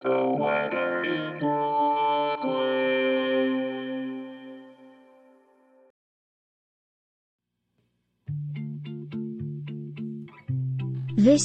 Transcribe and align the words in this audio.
This 0.00 0.10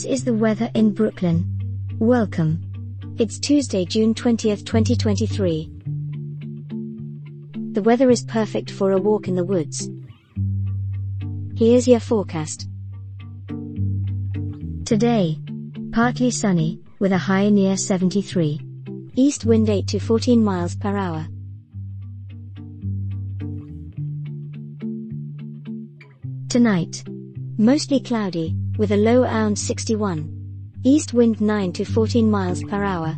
is 0.06 0.24
the 0.24 0.36
weather 0.36 0.70
in 0.76 0.94
Brooklyn. 0.94 1.98
Welcome. 1.98 2.62
It's 3.18 3.40
Tuesday, 3.40 3.86
June 3.86 4.14
20th, 4.14 4.64
2023. 4.68 5.72
The 7.72 7.82
weather 7.82 8.12
is 8.12 8.22
perfect 8.22 8.70
for 8.70 8.92
a 8.92 9.00
walk 9.00 9.28
in 9.28 9.36
the 9.36 9.44
woods. 9.44 9.90
Here's 11.58 11.88
your 11.88 12.00
forecast. 12.00 12.70
Today, 14.86 15.40
partly 15.92 16.30
sunny, 16.30 16.83
with 17.04 17.12
a 17.12 17.18
high 17.18 17.50
near 17.50 17.76
73. 17.76 18.62
East 19.16 19.44
wind 19.44 19.70
8 19.70 19.86
to 19.88 20.00
14 20.00 20.42
miles 20.42 20.74
per 20.74 20.96
hour. 20.96 21.28
Tonight, 26.48 27.04
mostly 27.58 28.00
cloudy, 28.00 28.56
with 28.78 28.94
a 28.94 28.96
low 28.96 29.24
around 29.24 29.60
61. 29.60 30.72
East 30.84 31.14
wind 31.14 31.42
9 31.42 31.74
to 31.74 31.84
14 31.84 32.32
miles 32.32 32.64
per 32.64 32.82
hour. 32.86 33.18